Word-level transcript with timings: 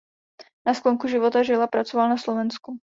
Na 0.65 0.73
sklonku 0.73 1.05
života 1.07 1.43
žil 1.45 1.61
a 1.63 1.67
pracoval 1.69 2.09
na 2.09 2.17
Slovensku. 2.17 2.81